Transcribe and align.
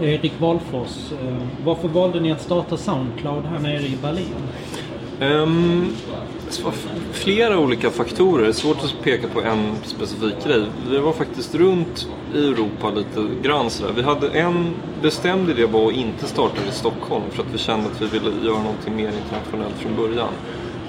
Erik 0.00 0.32
Wahlfors. 0.38 1.12
Eh, 1.12 1.36
varför 1.64 1.88
valde 1.88 2.20
ni 2.20 2.32
att 2.32 2.40
starta 2.40 2.76
Soundcloud 2.76 3.44
här 3.44 3.58
nere 3.58 3.86
i 3.86 3.98
Berlin? 4.02 4.34
Um, 5.20 5.96
flera 7.12 7.58
olika 7.58 7.90
faktorer. 7.90 8.42
Det 8.42 8.48
är 8.48 8.52
svårt 8.52 8.84
att 8.84 9.02
peka 9.02 9.28
på 9.28 9.42
en 9.42 9.76
specifik 9.82 10.44
grej. 10.44 10.64
Vi 10.90 10.98
var 10.98 11.12
faktiskt 11.12 11.54
runt 11.54 12.08
i 12.34 12.46
Europa 12.46 12.90
lite 12.90 13.26
grann 13.42 13.70
sådär. 13.70 13.92
Vi 13.96 14.02
hade 14.02 14.28
en 14.28 14.74
bestämd 15.02 15.50
idé 15.50 15.66
var 15.66 15.88
att 15.88 15.94
inte 15.94 16.26
starta 16.26 16.56
i 16.68 16.72
Stockholm 16.72 17.24
för 17.30 17.42
att 17.42 17.48
vi 17.54 17.58
kände 17.58 17.86
att 17.86 18.02
vi 18.02 18.06
ville 18.18 18.46
göra 18.46 18.58
någonting 18.58 18.96
mer 18.96 19.12
internationellt 19.24 19.74
från 19.78 19.96
början. 19.96 20.32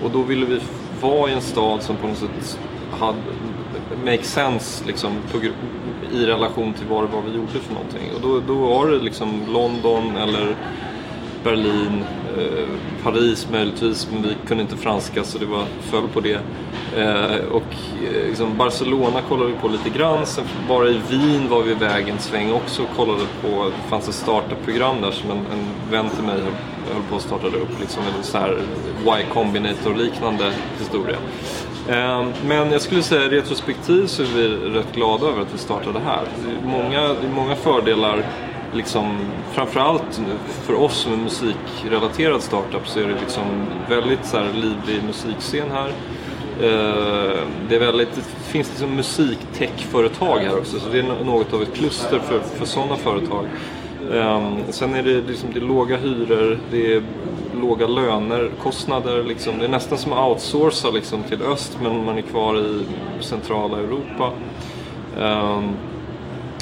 Och 0.03 0.11
då 0.11 0.21
ville 0.21 0.45
vi 0.45 0.59
vara 1.01 1.29
i 1.29 1.33
en 1.33 1.41
stad 1.41 1.83
som 1.83 1.95
på 1.95 2.07
något 2.07 2.17
sätt 2.17 2.59
hade 2.91 3.17
make 4.05 4.23
sense 4.23 4.85
liksom, 4.87 5.11
på, 5.31 5.37
i 6.13 6.25
relation 6.25 6.73
till 6.73 6.87
vad 6.87 7.03
det 7.03 7.07
var 7.07 7.21
vi 7.21 7.35
gjorde 7.35 7.51
för 7.51 7.73
någonting. 7.73 8.01
Och 8.15 8.21
då, 8.21 8.39
då 8.53 8.53
var 8.53 8.87
det 8.87 8.99
liksom 8.99 9.41
London 9.53 10.15
eller 10.15 10.55
Berlin, 11.43 12.03
eh, 12.37 12.67
Paris 13.03 13.47
möjligtvis, 13.51 14.07
men 14.11 14.21
vi 14.21 14.35
kunde 14.47 14.63
inte 14.63 14.77
franska 14.77 15.23
så 15.23 15.37
det 15.37 15.45
var 15.45 15.65
föll 15.81 16.07
på 16.07 16.19
det. 16.19 16.39
Eh, 16.97 17.45
och 17.51 17.75
eh, 18.03 18.27
liksom 18.27 18.57
Barcelona 18.57 19.21
kollade 19.21 19.51
vi 19.51 19.57
på 19.57 19.67
lite 19.67 19.89
grann, 19.89 20.25
sen 20.25 20.45
bara 20.67 20.89
i 20.89 21.01
Wien 21.09 21.49
var 21.49 21.63
vi 21.63 21.71
iväg 21.71 22.09
en 22.09 22.19
sväng 22.19 22.53
också 22.53 22.83
och 22.83 22.95
kollade 22.95 23.23
på, 23.41 23.65
det 23.65 23.89
fanns 23.89 24.07
ett 24.07 24.15
startup-program 24.15 25.01
där 25.01 25.11
som 25.11 25.31
en, 25.31 25.37
en 25.37 25.91
vän 25.91 26.09
till 26.09 26.23
mig 26.23 26.39
höll 26.93 27.03
på 27.09 27.15
att 27.15 27.21
starta 27.21 27.47
upp, 27.47 27.79
liksom 27.79 28.03
en 28.17 28.23
sån 28.23 28.41
här 28.41 28.57
Y 29.19 29.23
Combinator 29.33 29.95
liknande 29.95 30.53
historia. 30.79 31.17
Ehm, 31.89 32.33
men 32.47 32.71
jag 32.71 32.81
skulle 32.81 33.03
säga 33.03 33.31
retrospektiv 33.31 34.05
så 34.05 34.23
är 34.23 34.27
vi 34.27 34.47
rätt 34.47 34.95
glada 34.95 35.27
över 35.27 35.41
att 35.41 35.53
vi 35.53 35.57
startade 35.57 35.99
här. 35.99 36.23
Det 36.45 36.51
är 36.51 36.71
många, 36.71 37.01
det 37.01 37.27
är 37.27 37.35
många 37.35 37.55
fördelar 37.55 38.25
liksom, 38.73 39.17
framförallt 39.53 40.21
för 40.65 40.73
oss 40.73 40.93
som 40.93 41.13
är 41.13 41.17
musikrelaterad 41.17 42.41
startup 42.41 42.87
så 42.87 42.99
är 42.99 43.07
det 43.07 43.19
liksom 43.19 43.43
väldigt 43.89 44.25
så 44.25 44.37
här, 44.37 44.53
livlig 44.53 45.03
musikscen 45.07 45.71
här. 45.71 45.87
Ehm, 46.63 47.47
det, 47.69 47.75
är 47.75 47.79
väldigt, 47.79 48.15
det 48.15 48.51
finns 48.51 48.69
liksom 48.69 48.95
musiktechföretag 48.95 50.39
här 50.39 50.57
också 50.57 50.79
så 50.79 50.89
det 50.89 50.99
är 50.99 51.23
något 51.25 51.53
av 51.53 51.61
ett 51.61 51.73
kluster 51.73 52.19
för, 52.19 52.39
för 52.39 52.65
sådana 52.65 52.95
företag. 52.95 53.45
Ehm, 54.13 54.57
sen 54.69 54.93
är 54.93 55.03
det, 55.03 55.21
liksom, 55.21 55.49
det 55.53 55.59
är 55.59 55.63
låga 55.63 55.97
hyror, 55.97 56.59
det 56.71 56.93
är 56.93 57.03
låga 57.61 57.87
löner, 57.87 58.51
kostnader. 58.63 59.23
Liksom. 59.23 59.59
Det 59.59 59.65
är 59.65 59.69
nästan 59.69 59.97
som 59.97 60.13
att 60.13 60.29
outsourca 60.29 60.89
liksom, 60.89 61.23
till 61.23 61.41
öst 61.41 61.77
men 61.81 62.05
man 62.05 62.17
är 62.17 62.21
kvar 62.21 62.57
i 62.59 62.83
centrala 63.23 63.77
Europa. 63.77 64.31
Um, 65.19 65.75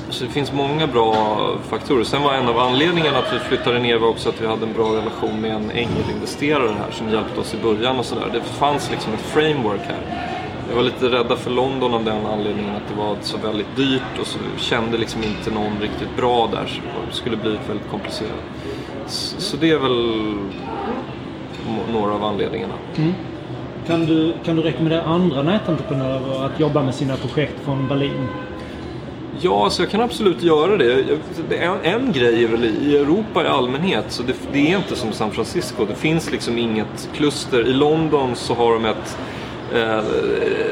så 0.09 0.23
det 0.23 0.29
finns 0.29 0.53
många 0.53 0.87
bra 0.87 1.37
faktorer. 1.69 2.03
Sen 2.03 2.23
var 2.23 2.33
en 2.33 2.47
av 2.47 2.59
anledningarna 2.59 3.17
att 3.17 3.33
vi 3.33 3.39
flyttade 3.39 3.79
ner 3.79 3.97
var 3.97 4.07
också 4.07 4.29
att 4.29 4.41
vi 4.41 4.47
hade 4.47 4.65
en 4.65 4.73
bra 4.73 4.95
relation 4.95 5.41
med 5.41 5.51
en 5.51 5.71
ängelinvesterare 5.71 6.75
här 6.79 6.91
som 6.91 7.09
hjälpte 7.09 7.39
oss 7.39 7.53
i 7.53 7.57
början 7.57 7.99
och 7.99 8.05
sådär. 8.05 8.29
Det 8.33 8.41
fanns 8.41 8.91
liksom 8.91 9.13
ett 9.13 9.21
framework 9.21 9.81
här. 9.81 10.29
Vi 10.69 10.75
var 10.75 10.83
lite 10.83 11.05
rädda 11.05 11.35
för 11.35 11.51
London 11.51 11.93
av 11.93 12.03
den 12.03 12.25
anledningen 12.25 12.75
att 12.75 12.87
det 12.89 12.95
var 12.95 13.15
så 13.21 13.37
väldigt 13.37 13.75
dyrt 13.75 14.19
och 14.21 14.27
så 14.27 14.39
kände 14.57 14.97
liksom 14.97 15.23
inte 15.23 15.51
någon 15.51 15.79
riktigt 15.81 16.15
bra 16.17 16.49
där. 16.51 16.65
Så 16.67 16.81
det 17.09 17.15
skulle 17.15 17.37
bli 17.37 17.57
väldigt 17.67 17.89
komplicerat. 17.89 18.43
Så 19.09 19.57
det 19.57 19.71
är 19.71 19.77
väl 19.77 20.35
några 21.93 22.13
av 22.13 22.23
anledningarna. 22.23 22.73
Mm. 22.97 23.13
Kan, 23.87 24.05
du, 24.05 24.33
kan 24.45 24.55
du 24.55 24.61
rekommendera 24.61 25.03
andra 25.03 25.41
nätentreprenörer 25.41 26.45
att 26.45 26.59
jobba 26.59 26.83
med 26.83 26.95
sina 26.95 27.15
projekt 27.15 27.53
från 27.65 27.87
Berlin? 27.87 28.27
Ja, 29.41 29.69
så 29.69 29.81
jag 29.81 29.89
kan 29.89 30.01
absolut 30.01 30.43
göra 30.43 30.77
det. 30.77 31.05
En, 31.59 31.77
en 31.83 32.11
grej 32.11 32.43
är 32.43 32.47
väl 32.47 32.65
i 32.65 32.97
Europa 32.97 33.43
i 33.43 33.47
allmänhet, 33.47 34.05
så 34.07 34.23
det, 34.23 34.33
det, 34.53 34.71
är 34.71 34.77
inte 34.77 34.95
som 34.95 35.11
San 35.11 35.31
Francisco. 35.31 35.85
Det 35.85 35.95
finns 35.95 36.31
liksom 36.31 36.57
inget 36.57 37.09
kluster. 37.13 37.67
I 37.67 37.73
London 37.73 38.35
så 38.35 38.53
har 38.53 38.73
de 38.73 38.85
ett 38.85 39.17
Eh, 39.73 40.03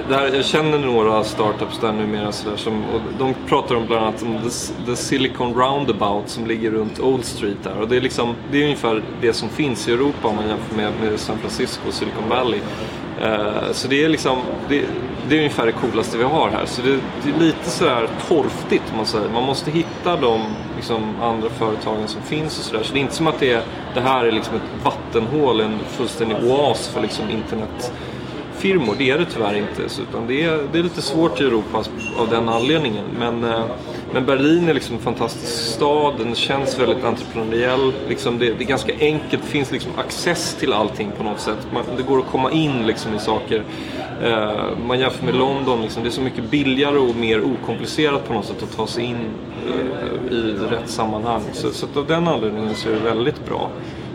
där, 0.09 0.35
jag 0.35 0.45
känner 0.45 0.77
några 0.79 1.23
startups 1.23 1.79
där 1.81 1.91
numera 1.91 2.31
så 2.31 2.49
där, 2.49 2.57
som, 2.57 2.83
och 2.85 3.01
de 3.19 3.33
pratar 3.47 3.75
om 3.75 3.87
bland 3.87 4.05
annat 4.05 4.23
om 4.23 4.37
the, 4.37 4.85
the, 4.85 4.95
Silicon 4.95 5.53
Roundabout 5.53 6.29
som 6.29 6.47
ligger 6.47 6.71
runt 6.71 6.99
Old 6.99 7.25
Street 7.25 7.57
där. 7.63 7.81
Och 7.81 7.87
det 7.87 7.97
är, 7.97 8.01
liksom, 8.01 8.35
det 8.51 8.57
är 8.57 8.63
ungefär 8.63 9.03
det 9.21 9.33
som 9.33 9.49
finns 9.49 9.87
i 9.87 9.91
Europa 9.91 10.27
om 10.27 10.35
man 10.35 10.47
jämför 10.47 10.75
med, 10.75 10.91
med 11.01 11.19
San 11.19 11.37
Francisco 11.37 11.87
och 11.87 11.93
Silicon 11.93 12.29
Valley. 12.29 12.59
Eh, 13.21 13.71
så 13.71 13.87
det 13.87 14.03
är 14.03 14.09
liksom, 14.09 14.37
det, 14.69 14.85
det, 15.29 15.35
är 15.35 15.39
ungefär 15.39 15.65
det 15.65 15.71
coolaste 15.71 16.17
vi 16.17 16.23
har 16.23 16.49
här. 16.49 16.65
Så 16.65 16.81
det, 16.81 16.99
det 17.23 17.29
är 17.29 17.39
lite 17.39 17.69
sådär 17.69 18.09
torftigt 18.27 18.83
om 18.91 18.97
man 18.97 19.05
säger. 19.05 19.29
Man 19.29 19.43
måste 19.43 19.71
hitta 19.71 20.15
de 20.15 20.41
liksom, 20.75 21.21
andra 21.21 21.49
företagen 21.49 22.07
som 22.07 22.21
finns 22.21 22.59
och 22.59 22.65
sådär. 22.65 22.83
Så 22.83 22.93
det 22.93 22.99
är 22.99 23.01
inte 23.01 23.15
som 23.15 23.27
att 23.27 23.39
det, 23.39 23.51
är, 23.51 23.61
det 23.93 24.01
här 24.01 24.25
är 24.25 24.31
liksom 24.31 24.55
ett 24.55 24.85
vattenhål, 24.85 25.61
en 25.61 25.79
fullständig 25.79 26.37
oas 26.43 26.87
för 26.87 27.01
liksom 27.01 27.29
internet 27.29 27.91
firmor. 28.57 28.95
Det 28.97 29.09
är 29.09 29.17
det 29.17 29.25
tyvärr 29.25 29.55
inte. 29.55 30.01
Utan 30.01 30.27
det, 30.27 30.43
är, 30.43 30.59
det 30.71 30.79
är 30.79 30.83
lite 30.83 31.01
svårt 31.01 31.41
i 31.41 31.43
Europa 31.43 31.83
av 32.17 32.29
den 32.29 32.49
anledningen. 32.49 33.05
Men, 33.19 33.43
eh, 33.43 33.65
men 34.13 34.25
Berlin 34.25 34.69
är 34.69 34.73
liksom 34.73 34.95
en 34.95 35.01
fantastisk 35.01 35.75
stad. 35.75 36.13
Den 36.17 36.35
känns 36.35 36.79
väldigt 36.79 37.03
entreprenöriell. 37.03 37.93
Liksom 38.09 38.39
det, 38.39 38.53
det, 38.53 38.63
är 38.63 38.67
ganska 38.67 38.93
enkelt. 38.99 39.43
Det 39.43 39.49
finns 39.49 39.71
liksom 39.71 39.91
access 39.97 40.55
till 40.59 40.73
allting 40.73 41.11
på 41.17 41.23
något 41.23 41.39
sätt. 41.39 41.67
Man, 41.73 41.83
det 41.97 42.03
går 42.03 42.19
att 42.19 42.27
komma 42.31 42.51
in 42.51 42.87
liksom 42.87 43.15
i 43.15 43.19
saker. 43.19 43.63
Uh, 44.25 44.77
man 44.87 44.99
jämför 44.99 45.25
med 45.25 45.35
London. 45.35 45.81
Liksom, 45.81 46.03
det 46.03 46.09
är 46.09 46.11
så 46.11 46.21
mycket 46.21 46.51
billigare 46.51 46.97
och 46.97 47.15
mer 47.15 47.41
okomplicerat 47.43 48.27
på 48.27 48.33
något 48.33 48.45
sätt 48.45 48.63
att 48.63 48.77
ta 48.77 48.87
sig 48.87 49.03
in 49.03 49.17
uh, 49.67 50.37
i 50.37 50.55
rätt 50.69 50.89
sammanhang. 50.89 51.41
Så, 51.53 51.71
så 51.71 51.87
av 51.95 52.07
den 52.07 52.27
anledningen 52.27 52.75
så 52.75 52.89
är 52.89 52.93
det 52.93 52.99
väldigt 52.99 53.45
bra. 53.45 53.69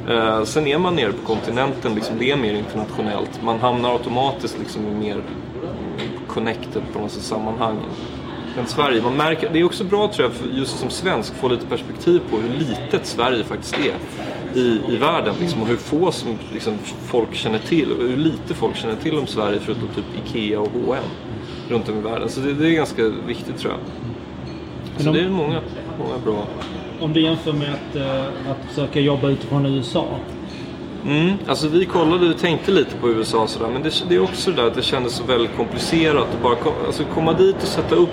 Eh, 0.08 0.44
sen 0.44 0.66
är 0.66 0.78
man 0.78 0.96
nere 0.96 1.12
på 1.12 1.26
kontinenten, 1.26 1.94
liksom, 1.94 2.18
det 2.18 2.30
är 2.30 2.36
mer 2.36 2.54
internationellt. 2.54 3.42
Man 3.42 3.60
hamnar 3.60 3.92
automatiskt 3.92 4.58
liksom, 4.58 4.86
i 4.86 4.94
mer 4.94 5.22
connected 6.28 6.82
på 6.92 6.98
något 6.98 7.10
sätt 7.10 7.22
sammanhang 7.22 7.78
än 8.58 8.66
Sverige. 8.66 9.02
Man 9.02 9.16
märker, 9.16 9.50
det 9.52 9.60
är 9.60 9.64
också 9.64 9.84
bra 9.84 10.12
tror 10.12 10.28
jag, 10.28 10.32
för 10.32 10.48
just 10.48 10.78
som 10.78 10.90
svensk, 10.90 11.34
få 11.34 11.48
lite 11.48 11.66
perspektiv 11.66 12.20
på 12.30 12.36
hur 12.36 12.48
litet 12.58 13.06
Sverige 13.06 13.44
faktiskt 13.44 13.78
är 13.78 13.94
i, 14.60 14.80
i 14.88 14.96
världen. 14.96 15.34
Liksom, 15.40 15.62
och 15.62 15.68
hur 15.68 15.76
få 15.76 16.12
som 16.12 16.38
liksom, 16.52 16.78
folk 17.06 17.34
känner 17.34 17.58
till 17.58 17.88
hur 17.98 18.16
lite 18.16 18.54
folk 18.54 18.76
känner 18.76 18.96
till 18.96 19.18
om 19.18 19.26
Sverige 19.26 19.58
förutom 19.60 19.88
typ 19.88 20.04
IKEA 20.24 20.60
och 20.60 20.68
H&M 20.86 21.04
runt 21.68 21.88
om 21.88 21.98
i 21.98 22.00
världen. 22.00 22.28
Så 22.28 22.40
det, 22.40 22.52
det 22.52 22.68
är 22.68 22.72
ganska 22.72 23.08
viktigt 23.08 23.58
tror 23.58 23.72
jag. 23.72 23.80
Så 25.04 25.12
det 25.12 25.20
är 25.20 25.28
många, 25.28 25.60
många 25.98 26.18
bra 26.24 26.46
om 27.02 27.12
du 27.12 27.20
jämför 27.20 27.52
med 27.52 27.74
att, 27.74 27.96
uh, 27.96 28.50
att 28.50 28.68
försöka 28.68 29.00
jobba 29.00 29.28
utifrån 29.28 29.66
USA? 29.66 30.06
Mm, 31.06 31.32
alltså 31.46 31.68
vi 31.68 31.84
kollade 31.84 32.30
och 32.30 32.38
tänkte 32.38 32.70
lite 32.70 32.96
på 32.96 33.08
USA 33.08 33.46
sådär, 33.46 33.68
men 33.72 33.82
det, 33.82 34.04
det 34.08 34.14
är 34.14 34.22
också 34.22 34.50
det 34.50 34.56
där 34.56 34.68
att 34.68 34.74
det 34.74 34.82
kändes 34.82 35.12
så 35.12 35.24
väldigt 35.24 35.56
komplicerat 35.56 36.34
att 36.34 36.42
bara 36.42 36.54
kom, 36.54 36.72
alltså 36.86 37.04
komma 37.14 37.32
dit 37.32 37.56
och 37.56 37.68
sätta 37.68 37.94
upp 37.94 38.08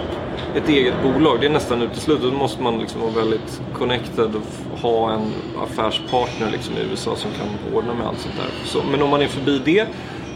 ett 0.55 0.69
eget 0.69 0.93
bolag. 1.03 1.37
Det 1.41 1.45
är 1.45 1.49
nästan 1.49 1.81
uteslutet. 1.81 2.31
Då 2.31 2.37
måste 2.37 2.61
man 2.61 2.79
liksom 2.79 3.01
vara 3.01 3.11
väldigt 3.11 3.61
connected 3.73 4.35
och 4.35 4.79
ha 4.79 5.11
en 5.13 5.31
affärspartner 5.63 6.51
liksom 6.51 6.77
i 6.77 6.79
USA 6.91 7.15
som 7.15 7.31
kan 7.31 7.75
ordna 7.75 7.93
med 7.93 8.07
allt 8.07 8.19
sånt 8.19 8.35
där. 8.35 8.65
Så, 8.65 8.83
men 8.91 9.01
om 9.01 9.09
man 9.09 9.21
är 9.21 9.27
förbi 9.27 9.61
det 9.65 9.87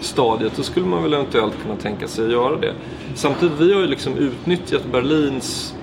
stadiet 0.02 0.54
då 0.56 0.64
skulle 0.64 0.86
man 0.86 1.04
väl 1.04 1.14
eventuellt 1.14 1.54
kunna 1.64 1.76
tänka 1.76 2.08
sig 2.08 2.26
att 2.26 2.32
göra 2.32 2.56
det. 2.56 2.74
Samtidigt, 3.16 3.60
vi 3.60 3.74
har 3.74 3.82
ju 3.82 3.88
liksom 3.88 4.18
utnyttjat 4.18 4.86
Berlins 4.92 5.76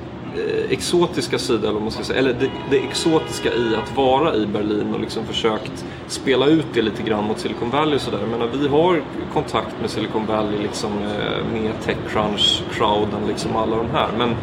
exotiska 0.70 1.38
sida, 1.38 1.68
eller, 1.68 1.80
man 1.80 1.91
ska 1.91 2.04
säga, 2.04 2.18
eller 2.18 2.32
det, 2.32 2.50
det, 2.70 2.78
exotiska 2.78 3.48
i 3.54 3.76
att 3.76 3.96
vara 3.96 4.34
i 4.34 4.46
Berlin 4.46 4.94
och 4.94 5.00
liksom 5.00 5.26
försökt 5.26 5.84
spela 6.06 6.46
ut 6.46 6.66
det 6.74 6.82
lite 6.82 7.02
grann 7.02 7.24
mot 7.24 7.38
Silicon 7.38 7.70
Valley 7.70 7.94
och 7.94 8.00
sådär. 8.00 8.18
vi 8.60 8.69
har 8.69 9.02
kontakt 9.32 9.74
med 9.80 9.90
Silicon 9.90 10.26
Valley, 10.26 10.58
liksom, 10.62 10.92
eh, 10.92 11.52
med 11.52 11.72
Techcrunch, 11.84 12.62
crowden, 12.72 13.26
liksom 13.28 13.56
alla 13.56 13.76
de 13.76 13.90
här. 13.90 14.08
Men, 14.19 14.34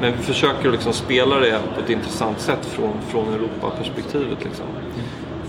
men 0.00 0.12
vi 0.16 0.22
försöker 0.22 0.70
liksom 0.70 0.92
spela 0.92 1.38
det 1.38 1.60
på 1.74 1.80
ett 1.80 1.90
intressant 1.90 2.40
sätt 2.40 2.66
från, 2.66 2.92
från 3.08 3.34
Europa-perspektivet. 3.34 4.44
Liksom. 4.44 4.66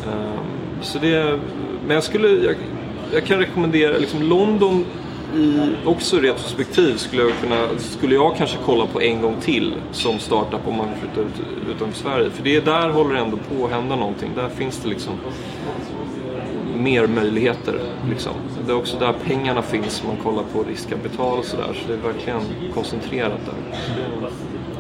Um, 0.07 0.81
så 0.81 0.99
det, 0.99 1.39
men 1.87 1.95
jag 1.95 2.03
skulle, 2.03 2.27
jag, 2.27 2.55
jag 3.13 3.25
kan 3.25 3.39
rekommendera, 3.39 3.97
liksom 3.97 4.23
London 4.23 4.85
i 5.35 5.75
också 5.85 6.19
retrospektiv 6.19 6.97
skulle 6.97 7.21
jag, 7.21 7.31
kunna, 7.41 7.67
skulle 7.79 8.15
jag 8.15 8.35
kanske 8.37 8.57
kolla 8.65 8.85
på 8.85 9.01
en 9.01 9.21
gång 9.21 9.35
till 9.41 9.73
som 9.91 10.19
startup 10.19 10.67
om 10.67 10.77
man 10.77 10.87
vill 10.89 10.97
flytta 10.97 11.21
ut, 11.21 11.47
utanför 11.75 11.99
Sverige. 11.99 12.29
För 12.29 12.43
det 12.43 12.55
är 12.55 12.61
där 12.61 12.89
håller 12.89 13.13
det 13.15 13.21
ändå 13.21 13.37
på 13.37 13.65
att 13.65 13.71
hända 13.71 13.95
någonting. 13.95 14.31
Där 14.35 14.49
finns 14.49 14.79
det 14.79 14.89
liksom 14.89 15.13
mer 16.75 17.07
möjligheter. 17.07 17.79
Liksom. 18.09 18.33
Det 18.65 18.71
är 18.71 18.75
också 18.75 18.97
där 18.99 19.13
pengarna 19.25 19.61
finns 19.61 20.01
om 20.01 20.07
man 20.07 20.17
kollar 20.23 20.43
på 20.43 20.63
riskkapital 20.63 21.37
och 21.37 21.45
sådär. 21.45 21.73
Så 21.73 21.87
det 21.87 21.93
är 21.93 22.13
verkligen 22.13 22.41
koncentrerat 22.73 23.39
där. 23.45 23.79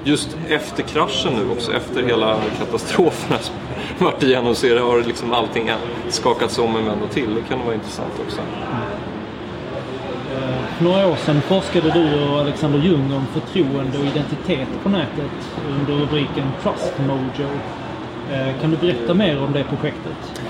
Just 0.05 0.37
efter 0.49 0.83
kraschen 0.83 1.33
nu 1.33 1.51
också, 1.51 1.73
efter 1.73 2.03
hela 2.03 2.37
katastrofen 2.59 3.37
som 3.41 3.55
varit 4.05 4.23
igenom 4.23 4.55
så 4.55 4.79
har 4.79 5.01
liksom 5.01 5.33
allting 5.33 5.71
skakats 6.09 6.59
om 6.59 6.75
en 6.75 6.85
vända 6.85 7.07
till. 7.07 7.35
Det 7.35 7.41
kan 7.49 7.65
vara 7.65 7.73
intressant 7.73 8.13
också. 8.25 8.41
För 10.77 10.83
några 10.83 11.07
år 11.07 11.15
sedan 11.15 11.41
forskade 11.41 11.91
du 11.91 12.23
och 12.23 12.39
Alexander 12.39 12.79
Ljung 12.79 13.13
om 13.13 13.25
förtroende 13.25 13.97
och 13.97 14.05
identitet 14.05 14.67
på 14.83 14.89
nätet 14.89 15.31
under 15.79 15.93
rubriken 15.93 16.51
Trust 16.63 16.93
Mojo. 17.07 17.49
Eh, 18.31 18.61
kan 18.61 18.71
du 18.71 18.77
berätta 18.77 19.13
mer 19.13 19.43
om 19.43 19.53
det 19.53 19.63
projektet? 19.63 20.41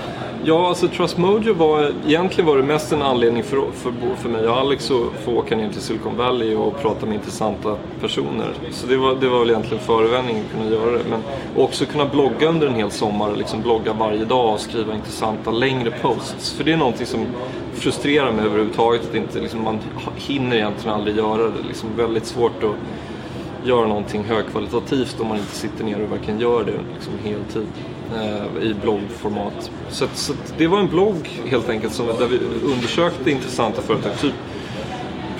Ja, 0.46 0.68
alltså 0.68 0.88
Trust 0.88 1.18
Mojo 1.18 1.54
var 1.54 1.92
egentligen 2.06 2.46
var 2.46 2.56
det 2.56 2.62
mest 2.62 2.92
en 2.92 3.02
anledning 3.02 3.42
för, 3.42 3.70
för, 3.72 3.92
för 4.16 4.28
mig 4.28 4.48
och 4.48 4.56
Alex 4.56 4.90
att 4.90 5.24
få 5.24 5.32
åka 5.32 5.56
ner 5.56 5.70
till 5.70 5.80
Silicon 5.80 6.16
Valley 6.16 6.54
och 6.54 6.80
prata 6.80 7.06
med 7.06 7.14
intressanta 7.14 7.76
personer. 8.00 8.52
Så 8.70 8.86
det 8.86 8.96
var, 8.96 9.14
det 9.14 9.28
var 9.28 9.38
väl 9.38 9.50
egentligen 9.50 9.82
förevändningen 9.84 10.44
att 10.44 10.52
kunna 10.52 10.70
göra 10.70 10.90
det. 10.90 11.04
Men 11.10 11.22
också 11.56 11.86
kunna 11.86 12.06
blogga 12.06 12.48
under 12.48 12.66
en 12.66 12.74
hel 12.74 12.90
sommar, 12.90 13.36
liksom 13.36 13.62
blogga 13.62 13.92
varje 13.92 14.24
dag 14.24 14.54
och 14.54 14.60
skriva 14.60 14.94
intressanta 14.94 15.50
längre 15.50 15.90
posts. 15.90 16.52
För 16.52 16.64
det 16.64 16.72
är 16.72 16.76
någonting 16.76 17.06
som 17.06 17.26
frustrerar 17.74 18.32
mig 18.32 18.44
överhuvudtaget, 18.44 19.08
att 19.08 19.14
inte, 19.14 19.40
liksom, 19.40 19.62
man 19.62 19.78
hinner 20.16 20.56
egentligen 20.56 20.96
aldrig 20.96 21.16
göra 21.16 21.42
det. 21.42 21.68
Liksom 21.68 21.88
väldigt 21.96 22.26
svårt 22.26 22.64
att 22.64 23.68
göra 23.68 23.86
någonting 23.86 24.24
högkvalitativt 24.24 25.20
om 25.20 25.28
man 25.28 25.38
inte 25.38 25.54
sitter 25.54 25.84
ner 25.84 26.02
och 26.02 26.12
verkligen 26.12 26.40
gör 26.40 26.64
det 26.64 26.72
liksom 26.94 27.12
heltid 27.24 27.66
Eh, 28.12 28.62
i 28.62 28.74
bloggformat. 28.74 29.70
Så, 29.88 30.06
så 30.14 30.32
det 30.58 30.66
var 30.66 30.78
en 30.78 30.88
blogg 30.88 31.42
helt 31.46 31.68
enkelt 31.68 31.92
som, 31.92 32.06
där 32.06 32.26
vi 32.26 32.38
undersökte 32.72 33.30
intressanta 33.30 33.82
företag. 33.82 34.18
Typ 34.18 34.34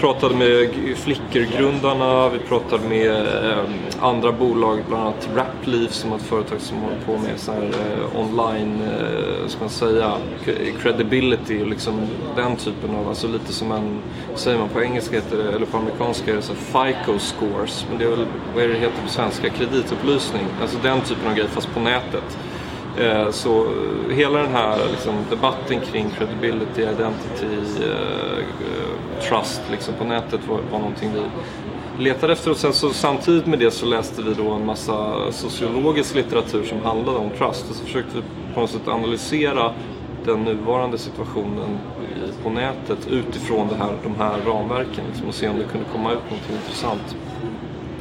pratade 0.05 0.35
med 0.35 0.69
Flickr-grundarna, 0.97 2.29
vi 2.29 2.39
pratade 2.39 2.89
med 2.89 3.11
eh, 3.11 3.65
andra 4.01 4.33
bolag, 4.33 4.79
bland 4.89 5.03
annat 5.03 5.29
Rapleaf 5.35 5.93
som 5.93 6.13
är 6.13 6.17
ett 6.17 6.23
företag 6.23 6.61
som 6.61 6.77
håller 6.79 7.01
på 7.07 7.13
med 7.13 7.39
så 7.39 7.53
här, 7.53 7.63
eh, 7.63 8.21
online, 8.21 8.83
eh, 8.83 9.49
ska 9.49 9.61
man 9.61 9.71
säga, 9.71 10.13
credibility 10.83 11.63
och 11.63 11.67
liksom 11.67 12.01
den 12.37 12.57
typen 12.57 12.95
av, 12.95 13.09
alltså 13.09 13.29
lite 13.29 13.53
som 13.53 13.73
en, 13.73 13.99
säger 14.35 14.59
man 14.59 14.69
på 14.69 14.83
engelska 14.83 15.17
heter 15.17 15.37
det, 15.37 15.53
eller 15.53 15.67
på 15.67 15.77
amerikanska 15.77 16.31
är 16.31 16.37
det 16.37 16.43
så 16.43 16.55
FICO 16.55 17.19
scores, 17.19 17.87
men 17.89 17.99
det 17.99 18.05
är 18.05 18.11
väl, 18.11 18.27
vad 18.55 18.65
är 18.65 18.69
det 18.69 18.75
heter 18.75 19.03
på 19.03 19.09
svenska, 19.09 19.49
kreditupplysning, 19.49 20.43
alltså 20.63 20.79
den 20.83 21.01
typen 21.01 21.29
av 21.29 21.35
grej 21.35 21.49
fast 21.49 21.75
på 21.75 21.81
nätet. 21.81 22.39
Eh, 22.99 23.31
så 23.31 23.65
eh, 23.65 24.17
hela 24.17 24.39
den 24.39 24.53
här 24.53 24.79
liksom, 24.91 25.15
debatten 25.31 25.81
kring 25.81 26.11
credibility, 26.11 26.83
identity, 26.83 27.83
eh, 27.83 28.39
eh, 28.39 29.29
trust 29.29 29.61
liksom, 29.71 29.95
på 29.95 30.05
nätet 30.05 30.41
var, 30.49 30.61
var 30.73 30.79
någonting 30.79 31.11
vi 31.15 32.05
letade 32.05 32.33
efter. 32.33 32.51
Och 32.51 32.57
sen 32.57 32.73
så, 32.73 32.91
samtidigt 32.91 33.47
med 33.47 33.59
det 33.59 33.71
så 33.71 33.87
läste 33.87 34.23
vi 34.23 34.35
då 34.35 34.51
en 34.51 34.67
massa 34.67 35.15
sociologisk 35.33 36.15
litteratur 36.15 36.65
som 36.65 36.81
handlade 36.83 37.19
om 37.19 37.31
trust. 37.31 37.71
Och 37.71 37.77
så 37.77 37.85
försökte 37.85 38.17
vi 38.17 38.23
på 38.55 38.61
något 38.61 38.71
sätt 38.71 38.89
analysera 38.89 39.73
den 40.25 40.45
nuvarande 40.45 40.99
situationen 40.99 41.79
på 42.43 42.51
nätet 42.51 43.09
utifrån 43.11 43.69
det 43.69 43.75
här, 43.75 43.93
de 44.03 44.15
här 44.19 44.41
ramverken 44.47 45.05
liksom, 45.09 45.29
och 45.29 45.35
se 45.35 45.49
om 45.49 45.59
det 45.59 45.65
kunde 45.65 45.87
komma 45.93 46.13
ut 46.13 46.25
någonting 46.31 46.57
intressant. 46.57 47.17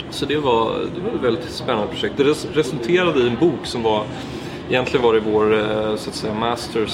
Så 0.10 0.26
det 0.26 0.38
var, 0.38 0.72
det 0.96 1.02
var 1.02 1.16
ett 1.16 1.24
väldigt 1.24 1.50
spännande 1.50 1.88
projekt. 1.88 2.18
Det 2.18 2.24
resulterade 2.60 3.20
i 3.20 3.28
en 3.28 3.38
bok 3.40 3.66
som 3.66 3.84
var 3.84 4.04
Egentligen 4.70 5.06
var 5.06 5.14
det 5.14 5.20
vår 5.20 5.54
eh, 5.54 5.96
så 5.96 6.10
att 6.10 6.16
säga, 6.16 6.34
masters 6.34 6.92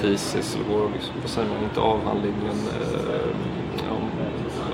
thesis, 0.00 0.54
eller 0.54 0.78
vår, 0.78 0.90
liksom, 0.94 1.14
vad 1.20 1.30
säger 1.30 1.48
man, 1.48 1.64
inte 1.64 1.80
avhandling 1.80 2.34
men 2.42 2.56
eh, 2.56 3.26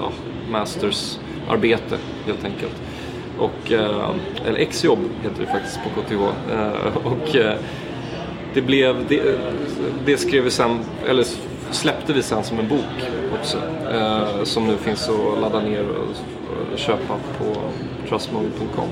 ja, 0.01 0.11
masters 0.51 1.19
arbete 1.49 1.99
helt 2.27 2.45
enkelt. 2.45 2.83
Och, 3.39 3.73
eh, 3.73 4.11
eller 4.47 4.59
exjobb 4.59 4.99
heter 5.23 5.41
det 5.41 5.47
faktiskt 5.47 5.81
på 5.85 6.01
KTH. 6.01 6.53
Eh, 6.53 7.07
och 7.07 7.37
det, 8.55 8.63
blev, 8.63 9.07
det, 9.09 9.39
det 10.07 10.17
skrev 10.17 10.45
vi 10.45 10.51
sen, 10.51 10.81
eller 11.09 11.25
släppte 11.71 12.13
vi 12.13 12.23
sen 12.23 12.45
som 12.45 12.59
en 12.59 12.69
bok 12.69 13.11
också. 13.41 13.59
Som 14.45 14.67
nu 14.67 14.77
finns 14.77 15.09
att 15.09 15.41
ladda 15.41 15.61
ner 15.61 15.85
och 15.89 16.79
köpa 16.79 17.15
på 17.39 17.55
trustmovie.com. 18.09 18.89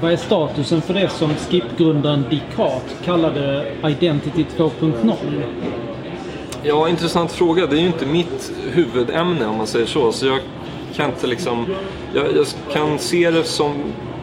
Vad 0.00 0.12
är 0.12 0.16
statusen 0.16 0.82
för 0.82 0.94
det 0.94 1.08
som 1.08 1.34
Skip-grundaren 1.34 2.24
Dick 2.30 2.56
Hart 2.56 3.04
kallade 3.04 3.72
Identity 3.88 4.44
2.0? 4.56 5.14
Ja, 6.62 6.88
intressant 6.88 7.32
fråga. 7.32 7.66
Det 7.66 7.76
är 7.76 7.80
ju 7.80 7.86
inte 7.86 8.06
mitt 8.06 8.52
huvudämne 8.72 9.46
om 9.46 9.56
man 9.56 9.66
säger 9.66 9.86
så. 9.86 10.12
Så 10.12 10.26
jag 10.26 10.38
kan 10.94 11.10
inte 11.10 11.26
liksom... 11.26 11.66
Jag, 12.14 12.24
jag 12.36 12.46
kan 12.72 12.98
se 12.98 13.30
det 13.30 13.44
som 13.44 13.74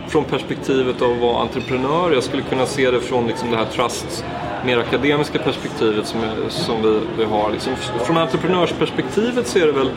från 0.08 0.24
perspektivet 0.24 1.02
av 1.02 1.12
att 1.12 1.22
vara 1.22 1.42
entreprenör. 1.42 2.12
Jag 2.12 2.24
skulle 2.24 2.44
kunna 2.44 2.66
se 2.66 2.92
det 2.92 3.00
från 3.00 3.28
liksom 3.28 3.52
det 3.52 3.58
här 3.58 3.66
trust, 3.66 4.26
mer 4.66 4.78
akademiska 4.78 5.40
perspektivet 5.40 6.08
som, 6.08 6.22
som 6.50 6.82
vi, 6.82 7.00
vi 7.18 7.24
har. 7.24 7.52
Liksom, 7.52 7.76
från 7.76 8.18
entreprenörsperspektivet 8.18 9.48
så 9.48 9.60
är 9.60 9.66
det 9.66 9.72
väl 9.72 9.90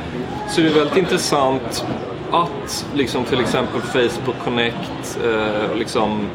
så 0.48 0.60
är 0.60 0.64
det 0.64 0.70
väldigt 0.70 0.96
intressant 0.96 1.86
att 2.30 2.86
liksom 2.94 3.24
till 3.24 3.40
exempel 3.40 3.80
Facebook 3.80 4.36
Connect, 4.44 5.18
eh, 5.24 5.76
liksom 5.76 6.28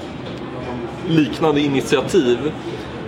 liknande 1.07 1.61
initiativ 1.61 2.51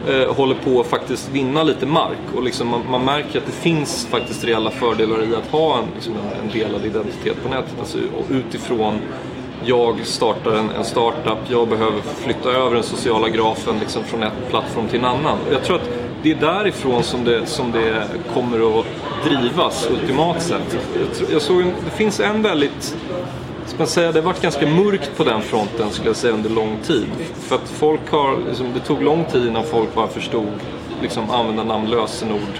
eh, 0.07 0.35
håller 0.35 0.55
på 0.55 0.79
att 0.79 0.87
faktiskt 0.87 1.29
vinna 1.29 1.63
lite 1.63 1.85
mark. 1.85 2.17
Och 2.35 2.43
liksom 2.43 2.67
man, 2.67 2.81
man, 2.89 3.05
märker 3.05 3.39
att 3.39 3.45
det 3.45 3.51
finns 3.51 4.07
faktiskt 4.11 4.43
reella 4.43 4.71
fördelar 4.71 5.23
i 5.23 5.35
att 5.35 5.51
ha 5.51 5.77
en, 5.77 5.85
liksom 5.95 6.13
en, 6.13 6.45
en 6.45 6.59
delad 6.59 6.85
identitet 6.85 7.43
på 7.43 7.49
nätet. 7.49 7.75
Alltså, 7.79 7.97
utifrån 8.29 8.99
jag 9.65 10.05
startar 10.05 10.51
en, 10.51 10.69
en, 10.69 10.83
startup, 10.83 11.37
jag 11.47 11.67
behöver 11.67 12.01
flytta 12.01 12.49
över 12.49 12.75
den 12.75 12.83
sociala 12.83 13.29
grafen 13.29 13.79
liksom 13.79 14.03
från 14.03 14.23
ett 14.23 14.49
plattform 14.49 14.87
till 14.87 14.99
en 14.99 15.05
annan. 15.05 15.37
Jag 15.51 15.63
tror 15.63 15.75
att 15.75 16.02
det 16.23 16.31
är 16.31 16.35
därifrån 16.35 17.03
som 17.03 17.23
det, 17.23 17.45
som 17.45 17.71
det 17.71 18.07
kommer 18.33 18.79
att 18.79 18.85
drivas 19.25 19.87
ultimat 19.89 20.41
sett. 20.41 20.77
Jag, 21.19 21.31
jag 21.31 21.41
såg, 21.41 21.63
det 21.63 21.91
finns 21.97 22.19
en 22.19 22.41
väldigt 22.41 22.97
ska 23.65 23.77
man 23.77 23.87
säga, 23.87 24.11
det 24.11 24.19
har 24.19 24.25
varit 24.25 24.41
ganska 24.41 24.67
mörkt 24.67 25.17
på 25.17 25.23
den 25.23 25.41
fronten 25.41 25.91
skulle 25.91 26.09
jag 26.09 26.15
säga 26.15 26.33
under 26.33 26.49
lång 26.49 26.77
tid. 26.83 27.07
För 27.33 27.55
att 27.55 27.69
folk 27.69 28.11
har, 28.11 28.37
liksom, 28.47 28.73
det 28.73 28.79
tog 28.79 29.01
lång 29.01 29.25
tid 29.25 29.47
innan 29.47 29.63
folk 29.63 29.95
bara 29.95 30.07
förstod 30.07 30.51
liksom, 31.01 31.29
använda 31.29 31.63
namn, 31.63 31.89
lösenord 31.89 32.59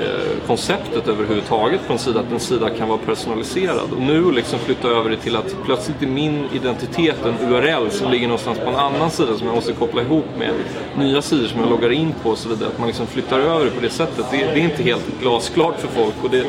Eh, 0.00 0.46
konceptet 0.46 1.08
överhuvudtaget 1.08 1.86
på 1.86 1.92
en 1.92 1.98
sida, 1.98 2.20
att 2.20 2.32
en 2.32 2.40
sida 2.40 2.70
kan 2.70 2.88
vara 2.88 2.98
personaliserad. 2.98 3.92
Och 3.92 4.00
nu 4.00 4.32
liksom 4.32 4.58
flytta 4.58 4.88
över 4.88 5.10
det 5.10 5.16
till 5.16 5.36
att 5.36 5.56
plötsligt 5.64 6.02
är 6.02 6.06
min 6.06 6.46
identitet 6.52 7.16
en 7.24 7.52
URL 7.52 7.90
som 7.90 8.10
ligger 8.10 8.28
någonstans 8.28 8.58
på 8.58 8.68
en 8.68 8.76
annan 8.76 9.10
sida 9.10 9.36
som 9.36 9.46
jag 9.46 9.56
måste 9.56 9.72
koppla 9.72 10.02
ihop 10.02 10.24
med 10.38 10.50
nya 10.98 11.22
sidor 11.22 11.46
som 11.46 11.60
jag 11.60 11.70
loggar 11.70 11.92
in 11.92 12.14
på 12.22 12.30
och 12.30 12.38
så 12.38 12.48
vidare. 12.48 12.68
Att 12.68 12.78
man 12.78 12.86
liksom 12.88 13.06
flyttar 13.06 13.40
över 13.40 13.64
det 13.64 13.70
på 13.70 13.80
det 13.80 13.90
sättet. 13.90 14.26
Det, 14.30 14.36
det 14.36 14.60
är 14.60 14.64
inte 14.64 14.82
helt 14.82 15.20
glasklart 15.20 15.80
för 15.80 15.88
folk 15.88 16.14
och 16.22 16.30
det, 16.30 16.44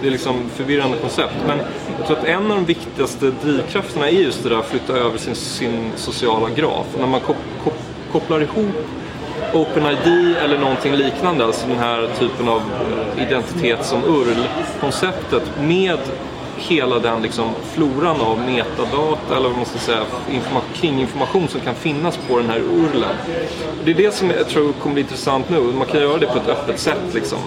det 0.00 0.06
är 0.06 0.10
liksom 0.10 0.48
förvirrande 0.54 0.96
koncept. 0.96 1.34
Men 1.46 1.58
jag 1.98 2.06
tror 2.06 2.18
att 2.18 2.24
en 2.24 2.50
av 2.50 2.56
de 2.56 2.64
viktigaste 2.64 3.32
drivkrafterna 3.42 4.08
är 4.08 4.12
just 4.12 4.42
det 4.42 4.48
där 4.48 4.56
att 4.58 4.68
flytta 4.68 4.92
över 4.92 5.18
sin, 5.18 5.34
sin 5.34 5.92
sociala 5.96 6.48
graf. 6.50 6.86
När 6.98 7.06
man 7.06 7.20
kop, 7.20 7.36
kop, 7.64 7.74
kopplar 8.12 8.40
ihop 8.40 8.86
OpenID 9.54 10.36
eller 10.44 10.58
någonting 10.58 10.96
liknande, 10.96 11.44
alltså 11.44 11.66
den 11.66 11.78
här 11.78 12.08
typen 12.18 12.48
av 12.48 12.62
identitet 13.16 13.84
som 13.84 14.04
URL-konceptet 14.04 15.42
med 15.60 15.98
hela 16.56 16.98
den 16.98 17.22
liksom 17.22 17.50
floran 17.74 18.20
av 18.20 18.38
metadata 18.38 19.36
eller 19.36 19.48
vad 19.48 19.56
man 19.56 19.66
ska 19.66 19.78
säga, 19.78 20.04
kringinformation 20.74 21.48
som 21.48 21.60
kan 21.60 21.74
finnas 21.74 22.18
på 22.28 22.38
den 22.38 22.50
här 22.50 22.58
URLen. 22.58 23.16
Det 23.84 23.90
är 23.90 23.94
det 23.94 24.14
som 24.14 24.30
jag 24.30 24.48
tror 24.48 24.72
kommer 24.72 24.94
bli 24.94 25.02
intressant 25.02 25.50
nu. 25.50 25.60
Man 25.60 25.86
kan 25.86 26.00
göra 26.00 26.18
det 26.18 26.26
på 26.26 26.38
ett 26.38 26.48
öppet 26.48 26.78
sätt. 26.78 27.14
Liksom. 27.14 27.38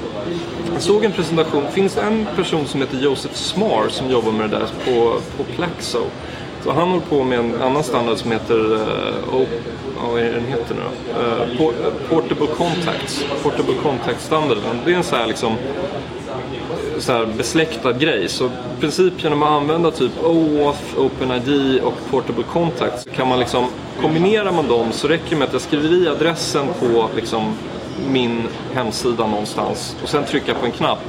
Jag 0.73 0.81
såg 0.81 1.05
en 1.05 1.11
presentation, 1.11 1.63
det 1.65 1.71
finns 1.71 1.97
en 1.97 2.27
person 2.35 2.65
som 2.67 2.81
heter 2.81 2.97
Joseph 2.97 3.35
Smar 3.35 3.89
som 3.89 4.09
jobbar 4.09 4.31
med 4.31 4.49
det 4.49 4.57
där 4.57 4.67
på, 4.85 5.19
på 5.37 5.43
Plaxo. 5.43 6.01
Och 6.65 6.73
han 6.73 6.87
håller 6.87 7.05
på 7.05 7.23
med 7.23 7.39
en 7.39 7.61
annan 7.61 7.83
standard 7.83 8.17
som 8.17 8.31
heter 8.31 8.73
uh, 8.73 9.45
vad 10.11 10.21
är 10.21 10.33
den 10.33 10.45
heter 10.45 10.75
nu 10.75 10.81
då? 10.81 11.63
Uh, 11.63 11.93
Portable 12.09 12.47
Contacts. 12.47 13.25
Portable 13.43 13.75
Contact 13.83 14.21
standarden. 14.21 14.79
Det 14.85 14.91
är 14.91 14.95
en 14.95 15.03
sån 15.03 15.19
här 15.19 15.27
liksom 15.27 15.55
så 16.99 17.11
här 17.11 17.25
besläktad 17.25 17.93
grej. 17.93 18.29
Så 18.29 18.45
i 18.45 18.49
princip 18.79 19.13
genom 19.23 19.43
att 19.43 19.49
använda 19.49 19.91
typ 19.91 20.11
OAuth, 20.23 20.99
OpenID 20.99 21.79
och 21.83 21.93
Portable 22.09 22.43
Contacts 22.43 23.07
kan 23.15 23.27
man 23.27 23.39
liksom 23.39 23.65
kombinerar 24.01 24.51
man 24.51 24.67
dem 24.67 24.91
så 24.91 25.07
räcker 25.07 25.29
det 25.29 25.35
med 25.35 25.47
att 25.47 25.53
jag 25.53 25.61
skriver 25.61 26.03
i 26.03 26.07
adressen 26.07 26.67
på 26.79 27.09
liksom 27.15 27.53
min 28.09 28.43
hemsida 28.73 29.27
någonstans 29.27 29.95
och 30.03 30.09
sen 30.09 30.25
trycka 30.25 30.53
på 30.53 30.65
en 30.65 30.71
knapp. 30.71 30.99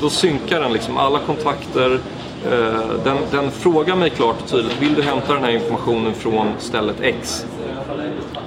Då 0.00 0.10
synkar 0.10 0.60
den 0.60 0.72
liksom 0.72 0.96
alla 0.96 1.18
kontakter, 1.18 2.00
Eh, 2.44 3.04
den, 3.04 3.16
den 3.30 3.50
frågar 3.50 3.96
mig 3.96 4.10
klart 4.10 4.42
och 4.42 4.48
tydligt, 4.48 4.82
vill 4.82 4.94
du 4.94 5.02
hämta 5.02 5.34
den 5.34 5.44
här 5.44 5.50
informationen 5.50 6.14
från 6.14 6.46
stället 6.58 6.96
X? 7.00 7.46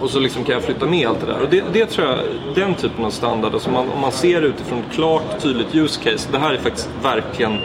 Och 0.02 0.10
så 0.10 0.20
liksom 0.20 0.44
kan 0.44 0.54
jag 0.54 0.64
flytta 0.64 0.86
med 0.86 1.08
allt 1.08 1.20
det 1.20 1.26
där. 1.26 1.42
Och 1.42 1.50
det, 1.50 1.64
det 1.74 1.86
tror 1.86 2.08
jag, 2.08 2.20
den 2.56 2.76
typen 2.76 3.06
av 3.06 3.10
standard, 3.10 3.54
alltså 3.54 3.72
man, 3.72 3.90
om 3.90 4.02
man 4.02 4.12
ser 4.12 4.42
utifrån 4.42 4.80
ett 4.80 4.96
klart 4.96 5.42
tydligt 5.42 5.76
use 5.76 6.02
case, 6.04 6.30
det 6.32 6.38
här 6.38 6.54
är 6.54 6.58
faktiskt 6.58 6.90
verkligen 7.04 7.58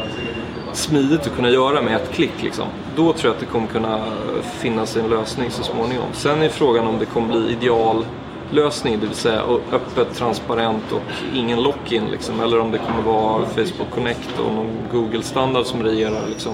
smidigt 0.73 1.21
att 1.21 1.37
kunna 1.37 1.51
göra 1.51 1.83
med 1.83 1.97
ett 1.97 2.13
klick. 2.13 2.43
Liksom. 2.43 2.67
Då 2.97 3.13
tror 3.13 3.25
jag 3.25 3.35
att 3.35 3.41
det 3.41 3.47
kommer 3.47 3.67
kunna 3.67 4.01
finnas 4.43 4.97
en 4.97 5.11
lösning 5.11 5.51
så 5.51 5.63
småningom. 5.63 6.07
Sen 6.13 6.43
är 6.43 6.49
frågan 6.49 6.87
om 6.87 6.99
det 6.99 7.05
kommer 7.05 7.29
bli 7.29 7.53
ideal 7.53 8.05
lösning, 8.53 9.01
det 9.01 9.07
vill 9.07 9.17
säga 9.17 9.43
öppet, 9.73 10.15
transparent 10.15 10.93
och 10.93 11.03
ingen 11.35 11.63
lock-in. 11.63 12.05
Liksom. 12.11 12.41
Eller 12.41 12.61
om 12.61 12.71
det 12.71 12.79
kommer 12.79 13.03
vara 13.03 13.47
Facebook 13.47 13.91
Connect 13.91 14.39
och 14.39 14.55
någon 14.55 14.79
Google-standard 14.93 15.67
som 15.67 15.83
regerar. 15.83 16.29
Liksom. 16.29 16.53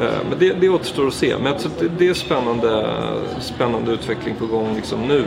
Eh, 0.00 0.10
men 0.30 0.38
det, 0.38 0.52
det 0.52 0.68
återstår 0.68 1.06
att 1.06 1.14
se. 1.14 1.36
Men 1.36 1.46
jag 1.46 1.58
tror 1.58 1.72
att 1.72 1.98
det, 1.98 2.08
är 2.08 2.14
spännande, 2.14 2.90
spännande 3.40 3.92
utveckling 3.92 4.34
på 4.34 4.46
gång 4.46 4.74
liksom 4.76 5.00
nu. 5.00 5.24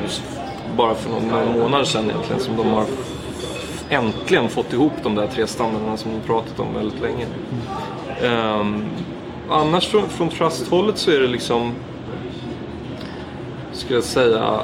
Bara 0.78 0.96
för 0.96 1.10
några 1.10 1.46
månader 1.46 1.86
sedan 1.86 2.10
egentligen 2.10 2.42
som 2.42 2.58
de 2.58 2.68
har 2.68 2.86
äntligen 3.90 4.50
fått 4.50 4.74
ihop 4.74 4.94
de 5.04 5.16
där 5.16 5.28
tre 5.28 5.48
standarderna 5.48 5.98
som 5.98 6.12
de 6.12 6.28
pratat 6.28 6.60
om 6.60 6.74
väldigt 6.74 7.02
länge. 7.02 7.26
Um, 8.24 8.86
annars 9.50 9.88
från, 9.88 10.10
från 10.10 10.30
Trust-hållet 10.30 10.98
så 10.98 11.12
är 11.12 11.20
det 11.20 11.28
liksom, 11.28 11.74
skulle 13.74 13.96
jag 13.96 14.04
säga, 14.04 14.60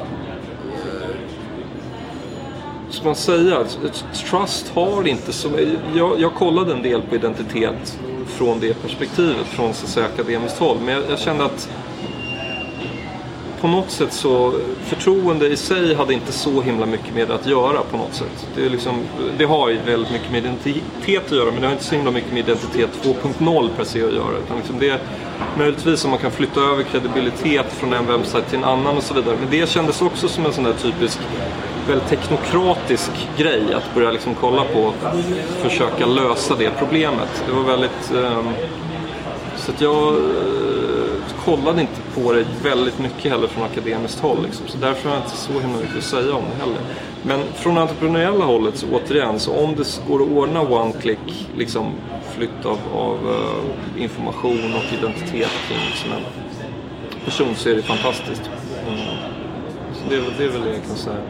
ska 2.98 3.06
man 3.06 3.16
säga, 3.16 3.66
Trust 4.14 4.72
har 4.74 5.08
inte 5.08 5.34
så... 5.34 5.50
Jag, 5.96 6.20
jag 6.20 6.34
kollade 6.34 6.74
en 6.74 6.82
del 6.82 7.02
på 7.02 7.16
identitet 7.16 8.00
från 8.28 8.60
det 8.60 8.74
perspektivet, 8.74 9.46
från 9.46 9.74
så 9.74 9.86
att 9.86 9.92
säga, 9.92 10.06
akademiskt 10.06 10.60
håll. 10.60 10.78
Men 10.86 10.96
jag, 10.96 11.04
jag 11.10 11.20
kände 11.20 11.46
att 11.46 11.70
på 13.62 13.68
något 13.68 13.92
sätt 13.92 14.14
så, 14.14 14.54
förtroende 14.84 15.48
i 15.48 15.58
sig 15.58 15.96
hade 15.96 16.14
inte 16.14 16.32
så 16.32 16.62
himla 16.62 16.86
mycket 16.86 17.16
med 17.16 17.28
det 17.28 17.36
att 17.36 17.48
göra 17.48 17.82
på 17.92 17.98
något 17.98 18.14
sätt. 18.14 18.48
Det, 18.56 18.66
är 18.66 18.70
liksom, 18.70 19.04
det 19.38 19.46
har 19.46 19.70
ju 19.70 19.78
väldigt 19.86 20.12
mycket 20.12 20.32
med 20.32 20.46
identitet 20.46 21.26
att 21.26 21.32
göra 21.32 21.52
men 21.52 21.62
det 21.62 21.68
har 21.68 21.74
inte 21.74 21.86
så 21.86 21.96
himla 21.96 22.12
mycket 22.12 22.34
med 22.34 22.40
identitet 22.40 22.90
2.0 23.04 23.70
per 23.78 23.84
se 23.84 24.04
att 24.04 24.14
göra. 24.14 24.38
Utan 24.46 24.58
liksom 24.58 24.80
det, 24.80 25.02
möjligtvis 25.58 26.06
om 26.06 26.10
man 26.12 26.20
kan 26.20 26.32
flytta 26.32 26.60
över 26.60 26.84
kredibilitet 26.84 27.74
från 27.74 27.94
en 27.94 28.08
webbsajt 28.08 28.50
till 28.50 28.58
en 28.58 28.64
annan 28.64 28.98
och 28.98 29.04
så 29.04 29.14
vidare. 29.14 29.38
Men 29.40 29.50
det 29.52 29.70
kändes 29.70 30.02
också 30.02 30.28
som 30.28 30.46
en 30.46 30.54
sån 30.54 30.64
där 30.64 30.74
typisk 30.74 31.20
väldigt 31.88 32.08
teknokratisk 32.08 33.12
grej 33.38 33.74
att 33.74 33.96
börja 33.96 34.12
liksom 34.12 34.36
kolla 34.36 34.64
på 34.74 34.80
och 34.80 34.96
försöka 35.62 36.06
lösa 36.06 36.56
det 36.56 36.72
problemet. 36.80 37.44
Det 37.48 37.52
var 37.52 37.64
väldigt... 37.64 38.12
Eh, 38.16 38.42
så 39.56 39.72
att 39.72 39.82
jag 39.82 40.14
eh, 40.14 40.98
kollade 41.46 41.82
inte 41.82 42.02
på 42.16 42.34
det 42.34 42.46
väldigt 42.64 43.00
mycket 43.00 43.32
heller 43.32 43.48
från 43.48 43.64
akademiskt 43.64 44.20
håll. 44.20 44.38
Liksom. 44.44 44.68
Så 44.68 44.78
därför 44.78 45.10
har 45.10 45.16
jag 45.16 45.26
inte 45.26 45.38
så 45.38 45.52
himla 45.52 45.78
mycket 45.78 45.98
att 45.98 46.04
säga 46.04 46.36
om 46.36 46.44
det 46.54 46.66
heller. 46.66 46.82
Men 47.24 47.40
från 47.56 47.78
entreprenöriella 47.78 48.46
hållet, 48.46 48.78
så 48.78 48.88
återigen, 48.92 49.40
så 49.40 49.54
om 49.54 49.76
det 49.76 50.02
går 50.08 50.22
att 50.22 50.30
ordna 50.30 50.62
one-click 50.62 51.48
liksom, 51.58 51.92
flytt 52.36 52.66
av, 52.66 52.80
av 52.94 53.18
uh, 53.28 54.04
information 54.04 54.74
och 54.76 54.94
identitet 54.98 55.52
kring 55.68 55.80
liksom, 55.88 56.12
en 56.12 56.24
person 57.26 57.56
så 57.56 57.70
är 57.70 57.76
det 57.76 57.82
fantastiskt. 57.82 58.50
Mm. 58.88 59.00
Så 59.94 60.10
det, 60.10 60.16
det 60.38 60.44
är 60.44 60.50
väl 60.50 60.62
det 60.62 60.74
jag 60.74 60.84
kan 60.88 60.96
säga. 60.96 61.22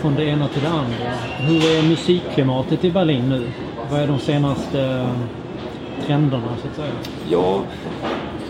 Från 0.00 0.14
det 0.14 0.24
ena 0.24 0.48
till 0.48 0.62
det 0.62 0.68
andra. 0.68 1.10
Hur 1.38 1.78
är 1.78 1.82
musikklimatet 1.88 2.84
i 2.84 2.90
Berlin 2.90 3.28
nu? 3.28 3.48
Vad 3.90 4.00
är 4.00 4.06
de 4.06 4.18
senaste 4.18 4.80
eh, 4.80 6.06
trenderna 6.06 6.48
så 6.62 6.68
att 6.68 6.76
säga? 6.76 6.92
Ja, 7.28 7.62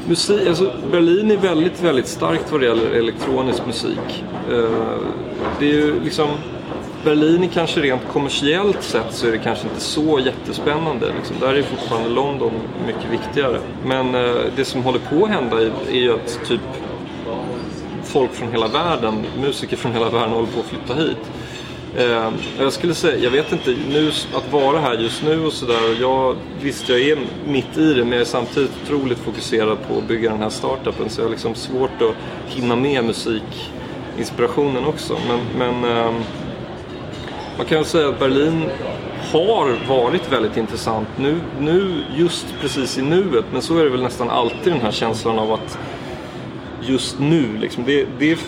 musik, 0.09 0.49
alltså 0.49 0.73
Berlin 0.91 1.31
är 1.31 1.37
väldigt, 1.37 1.83
väldigt 1.83 2.09
starkt 2.09 2.53
vad 2.53 2.61
det 2.61 2.67
gäller 2.67 2.91
elektronisk 2.91 3.67
musik. 3.67 4.25
Eh, 4.51 4.99
det 5.61 5.67
är 5.67 5.75
ju 5.75 6.01
liksom 6.05 6.29
Berlin 7.05 7.43
är 7.43 7.49
kanske 7.49 7.81
rent 7.81 8.09
kommersiellt 8.13 8.83
sett 8.83 9.13
så 9.15 9.27
är 9.27 9.33
det 9.33 9.39
kanske 9.39 9.69
inte 9.69 9.81
så 9.81 10.21
jättespännande. 10.21 11.07
Liksom. 11.17 11.37
Där 11.41 11.55
är 11.55 11.63
fortfarande 11.63 12.09
London 12.09 12.53
mycket 12.87 13.11
viktigare. 13.11 13.59
Men 13.85 14.15
eh, 14.15 14.35
det 14.57 14.65
som 14.65 14.83
håller 14.83 14.99
på 14.99 15.25
att 15.25 15.31
hända 15.31 15.57
är 15.89 15.93
ju 15.93 16.15
att 16.15 16.41
typ 16.49 16.61
folk 18.09 18.33
från 18.33 18.53
hela 18.53 18.69
världen, 18.69 19.27
musiker 19.41 19.77
från 19.77 19.93
hela 19.93 20.11
världen 20.11 20.31
håller 20.31 20.49
på 20.49 20.61
att 20.61 20.67
flytta 20.67 20.95
hit. 20.95 21.19
Eh, 21.97 22.33
jag 22.59 22.73
skulle 22.73 22.95
säga, 22.95 23.19
jag 23.19 23.31
vet 23.31 23.53
inte, 23.53 23.77
nu, 23.89 24.11
att 24.35 24.53
vara 24.53 24.79
här 24.79 24.95
just 24.95 25.23
nu 25.23 25.47
och 25.47 25.53
sådär. 25.53 26.01
Jag, 26.01 26.37
visst, 26.63 26.89
jag 26.89 27.01
är 27.01 27.19
mitt 27.47 27.79
i 27.79 27.95
det 27.95 28.05
men 28.05 28.13
jag 28.13 28.21
är 28.21 28.25
samtidigt 28.25 28.71
otroligt 28.85 29.19
fokuserad 29.19 29.79
på 29.89 29.99
att 29.99 30.09
bygga 30.09 30.31
den 30.31 30.43
här 30.43 30.51
startupen. 30.51 31.11
Så 31.11 31.21
jag 31.21 31.25
har 31.25 31.31
liksom 31.31 31.55
svårt 31.55 32.03
att 32.03 32.15
hinna 32.49 32.77
med 32.77 33.05
musikinspirationen 33.05 34.85
också. 34.85 35.19
Men, 35.29 35.41
men 35.59 35.97
eh, 35.97 36.13
man 37.57 37.67
kan 37.67 37.79
väl 37.79 37.87
säga 37.87 38.09
att 38.09 38.19
Berlin 38.19 38.65
har 39.33 39.77
varit 39.89 40.33
väldigt 40.33 40.57
intressant. 40.57 41.09
Nu, 41.17 41.41
nu, 41.61 42.05
just 42.17 42.47
precis 42.61 42.99
i 42.99 43.03
nuet, 43.03 43.45
men 43.53 43.63
så 43.63 43.79
är 43.79 43.85
det 43.85 43.91
väl 43.91 44.03
nästan 44.03 44.31
alltid 44.31 44.73
den 44.73 44.81
här 44.81 44.93
känslan 44.93 45.39
av 45.39 45.53
att 45.53 45.79
just 46.89 47.19
nu, 47.19 47.59
liksom, 47.59 47.85
det, 47.85 48.07
det 48.19 48.39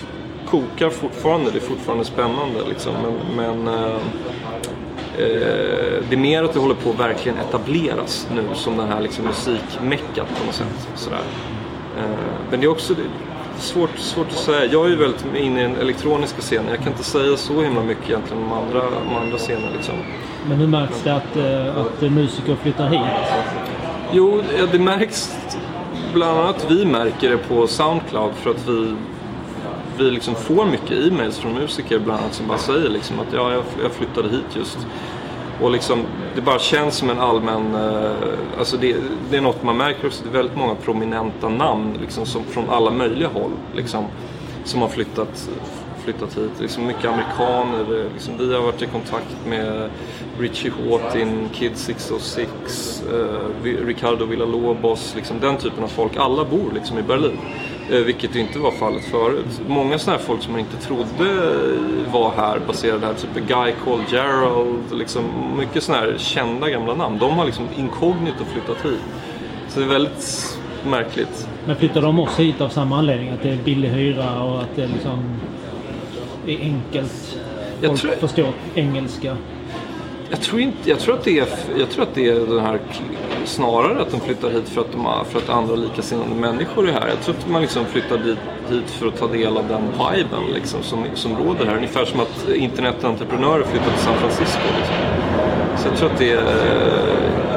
kokar 0.51 0.91
fortfarande. 0.91 1.51
Det 1.51 1.59
är 1.59 1.61
fortfarande 1.61 2.05
spännande. 2.05 2.65
Liksom. 2.69 2.93
Men, 3.03 3.37
men 3.37 3.75
eh, 3.75 3.95
eh, 5.19 6.03
det 6.09 6.15
är 6.15 6.17
mer 6.17 6.43
att 6.43 6.53
det 6.53 6.61
håller 6.61 6.75
på 6.75 6.91
att 6.91 7.01
verkligen 7.01 7.39
etableras 7.39 8.29
nu 8.35 8.43
som 8.55 8.77
den 8.77 8.89
här 8.89 9.01
liksom, 9.01 9.25
musikmeckat 9.25 10.29
på 10.39 10.47
något 10.47 10.55
sätt. 10.55 10.89
Sådär. 10.95 11.23
Eh, 11.99 12.05
men 12.51 12.61
det 12.61 12.67
är 12.67 12.71
också 12.71 12.95
det, 12.95 13.03
svårt, 13.59 13.99
svårt 13.99 14.27
att 14.27 14.39
säga. 14.39 14.65
Jag 14.65 14.85
är 14.87 14.89
ju 14.89 14.97
väldigt 14.97 15.25
inne 15.37 15.61
i 15.61 15.63
den 15.63 15.77
elektroniska 15.77 16.41
scenen. 16.41 16.69
Jag 16.69 16.79
kan 16.79 16.89
inte 16.89 17.05
säga 17.05 17.37
så 17.37 17.63
himla 17.63 17.83
mycket 17.83 18.09
egentligen 18.11 18.43
om 18.43 18.53
andra, 18.53 18.83
om 18.89 19.17
andra 19.23 19.39
scener. 19.39 19.69
Liksom. 19.77 19.95
Men 20.49 20.59
hur 20.59 20.67
märks 20.67 21.03
det 21.03 21.15
att, 21.15 21.37
eh, 21.37 21.77
att 21.77 22.13
musiker 22.13 22.57
flyttar 22.63 22.89
hit? 22.89 23.01
Jo, 24.13 24.43
det 24.73 24.79
märks 24.79 25.37
bland 26.13 26.39
annat 26.39 26.67
vi 26.69 26.85
märker 26.85 27.31
det 27.31 27.39
på 27.39 27.67
Soundcloud 27.67 28.35
för 28.35 28.51
att 28.51 28.69
vi 28.69 28.95
vi 30.01 30.11
liksom 30.11 30.35
får 30.35 30.67
mycket 30.67 30.91
e-mails 30.91 31.39
från 31.39 31.55
musiker 31.55 31.99
bland 31.99 32.21
annat 32.21 32.35
som 32.35 32.49
bara 32.49 32.59
säger 32.59 32.89
liksom 32.89 33.21
att 33.21 33.33
ja, 33.33 33.53
jag 33.83 33.93
flyttade 33.93 34.29
hit 34.29 34.57
just. 34.57 34.79
Och 35.61 35.71
liksom, 35.71 36.05
det 36.35 36.41
bara 36.41 36.59
känns 36.59 36.95
som 36.95 37.11
en 37.11 37.19
allmän, 37.19 37.75
eh, 37.75 38.13
alltså 38.59 38.77
det, 38.77 38.97
det, 39.31 39.37
är 39.37 39.41
något 39.41 39.63
man 39.63 39.77
märker 39.77 40.07
också, 40.07 40.25
det 40.25 40.31
är 40.31 40.33
väldigt 40.33 40.57
många 40.57 40.75
prominenta 40.75 41.49
namn 41.49 41.99
liksom, 42.01 42.27
som, 42.27 42.45
från 42.45 42.71
alla 42.71 42.91
möjliga 42.91 43.29
håll 43.29 43.51
liksom, 43.75 44.05
som 44.65 44.83
har 44.83 44.89
flyttat, 44.89 45.51
flyttat 46.05 46.37
hit. 46.39 46.51
Liksom 46.61 46.87
mycket 46.87 47.05
amerikaner, 47.05 48.01
eh, 48.01 48.13
liksom, 48.13 48.35
vi 48.39 48.55
har 48.55 48.63
varit 48.63 48.83
i 48.83 48.87
kontakt 48.87 49.37
med 49.47 49.91
Richie 50.41 50.71
Hawtin, 50.71 51.49
Kid 51.53 51.77
606, 51.77 53.03
eh, 53.13 53.87
Ricardo 53.87 54.25
Villalobos, 54.25 55.15
liksom, 55.17 55.41
den 55.41 55.57
typen 55.57 55.85
av 55.85 55.89
folk. 55.89 56.17
Alla 56.17 56.45
bor 56.45 56.73
liksom 56.75 56.99
i 56.99 57.03
Berlin. 57.03 57.39
Eh, 57.91 57.99
vilket 57.99 58.37
inte 58.37 58.59
var 58.59 58.71
fallet 58.71 59.05
förut. 59.05 59.61
Många 59.69 59.99
sådana 59.99 60.19
här 60.19 60.25
folk 60.27 60.43
som 60.43 60.53
man 60.53 60.61
inte 60.61 60.77
trodde 60.77 61.55
var 62.13 62.31
här 62.37 62.59
baserade 62.67 63.07
här. 63.07 63.15
Typ 63.15 63.47
Guy 63.49 63.73
called 63.85 64.05
Gerald. 64.11 64.99
Liksom, 64.99 65.23
mycket 65.59 65.83
sådana 65.83 66.03
här 66.03 66.15
kända 66.19 66.71
gamla 66.71 66.95
namn. 66.95 67.19
De 67.19 67.39
har 67.39 67.45
liksom 67.45 67.65
inkognito 67.79 68.45
flyttat 68.45 68.85
hit. 68.85 69.01
Så 69.69 69.81
det 69.81 69.87
är 69.87 69.91
väldigt 69.91 70.59
märkligt. 70.87 71.49
Men 71.67 71.77
flyttar 71.77 72.03
de 72.03 72.21
också 72.21 72.43
hit 72.43 72.61
av 72.61 72.69
samma 72.69 72.99
anledning? 72.99 73.29
Att 73.29 73.43
det 73.43 73.51
är 73.51 73.57
billig 73.57 73.89
hyra 73.89 74.43
och 74.43 74.61
att 74.61 74.77
det 74.77 74.87
liksom 74.87 75.41
är 76.47 76.61
enkelt? 76.61 77.39
Folk 77.83 78.01
tror... 78.01 78.13
förstår 78.13 78.53
engelska? 78.75 79.37
Jag 80.31 80.41
tror, 80.41 80.61
inte, 80.61 80.91
jag, 80.91 80.99
tror 80.99 81.15
att 81.15 81.25
det 81.25 81.39
är, 81.39 81.49
jag 81.79 81.91
tror 81.91 82.03
att 82.03 82.15
det 82.15 82.29
är 82.29 82.35
den 82.35 82.61
här 82.61 82.81
snarare 83.45 84.03
att 84.03 84.11
de 84.11 84.21
flyttar 84.21 84.51
hit 84.51 84.69
för 84.69 84.81
att, 84.81 84.93
de, 84.93 85.25
för 85.31 85.39
att 85.39 85.49
andra 85.49 85.75
likasinnade 85.75 86.35
människor 86.35 86.89
är 86.89 86.93
här. 86.93 87.09
Jag 87.09 87.21
tror 87.21 87.35
att 87.35 87.49
man 87.49 87.63
liksom 87.63 87.85
flyttar 87.85 88.19
dit, 88.19 88.39
hit 88.71 88.91
för 88.91 89.07
att 89.07 89.17
ta 89.17 89.27
del 89.27 89.57
av 89.57 89.69
den 89.69 89.83
viben 89.83 90.43
liksom, 90.55 90.83
som, 90.83 91.05
som 91.15 91.37
råder 91.37 91.67
här. 91.67 91.77
Ungefär 91.77 92.05
som 92.05 92.21
att 92.21 92.49
internetentreprenörer 92.55 93.65
flyttar 93.65 93.91
till 93.91 94.01
San 94.01 94.15
Francisco. 94.15 94.63
Liksom. 94.79 94.97
Så 95.77 95.89
jag 95.89 95.97
tror 95.99 96.11
att 96.11 96.19
det 96.19 96.31
är, 96.31 96.43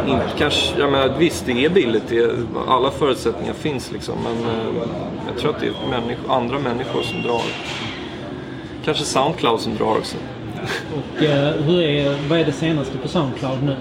eh, 0.06 0.12
inte, 0.12 0.26
kanske, 0.38 0.80
jag 0.80 0.92
menar, 0.92 1.16
visst 1.20 1.46
det 1.46 1.66
är 1.66 1.70
billigt, 1.70 2.04
det 2.10 2.18
är, 2.18 2.36
alla 2.68 2.92
förutsättningar 2.92 3.54
finns 3.54 3.92
liksom. 3.92 4.16
Men 4.24 4.38
eh, 4.38 4.88
jag 5.28 5.38
tror 5.38 5.50
att 5.50 5.60
det 5.60 5.68
är 5.68 5.90
människor, 5.90 6.34
andra 6.34 6.60
människor 6.60 7.02
som 7.02 7.22
drar. 7.22 7.42
Kanske 8.86 9.04
Soundcloud 9.04 9.60
som 9.60 9.76
drar 9.76 9.98
också. 9.98 10.18
Och 10.96 11.24
eh, 11.24 11.54
hur 11.54 11.82
är, 11.82 12.16
vad 12.30 12.40
är 12.40 12.46
det 12.46 12.52
senaste 12.52 12.98
på 12.98 13.08
Soundcloud 13.08 13.64
nu? 13.64 13.76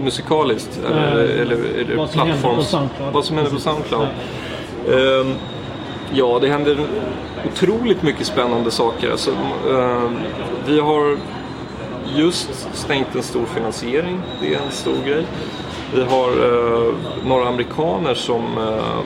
musikaliskt? 0.00 0.80
Eller, 0.86 1.24
äh, 1.24 1.40
eller, 1.40 1.56
eller 1.80 1.96
vad 1.96 2.10
som 2.10 2.20
händer 2.20 2.56
på 2.56 2.62
Soundcloud? 2.62 3.12
Vad 3.12 3.24
som 3.24 3.36
händer 3.36 3.52
på 3.52 3.60
Soundcloud? 3.60 4.08
Um, 4.88 5.34
ja, 6.12 6.38
det 6.40 6.48
händer 6.48 6.78
otroligt 7.52 8.02
mycket 8.02 8.26
spännande 8.26 8.70
saker. 8.70 9.10
Alltså, 9.10 9.30
um, 9.68 10.18
vi 10.66 10.80
har 10.80 11.18
just 12.14 12.68
stängt 12.72 13.14
en 13.14 13.22
stor 13.22 13.44
finansiering. 13.46 14.20
Det 14.40 14.54
är 14.54 14.58
en 14.58 14.70
stor 14.70 15.04
grej. 15.06 15.26
Vi 15.94 16.02
har 16.02 16.28
eh, 16.28 16.94
några 17.26 17.48
amerikaner 17.48 18.14
som 18.14 18.58
eh, 18.58 18.98